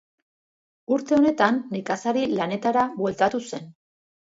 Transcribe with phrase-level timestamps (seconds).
[0.97, 3.73] Urte honetan nekazari lanetara bueltatu zen.